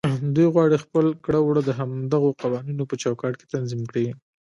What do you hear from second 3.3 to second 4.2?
کې تنظيم کړي.